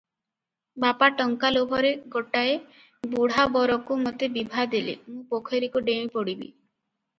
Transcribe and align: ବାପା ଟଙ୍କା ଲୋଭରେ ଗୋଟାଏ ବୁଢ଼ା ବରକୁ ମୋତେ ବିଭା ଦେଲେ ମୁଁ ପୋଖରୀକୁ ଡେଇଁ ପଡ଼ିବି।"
ବାପା 0.85 1.09
ଟଙ୍କା 1.19 1.51
ଲୋଭରେ 1.57 1.91
ଗୋଟାଏ 2.15 2.57
ବୁଢ଼ା 3.13 3.45
ବରକୁ 3.59 4.01
ମୋତେ 4.07 4.33
ବିଭା 4.41 4.67
ଦେଲେ 4.75 4.99
ମୁଁ 5.13 5.21
ପୋଖରୀକୁ 5.37 5.87
ଡେଇଁ 5.93 6.13
ପଡ଼ିବି।" 6.19 6.53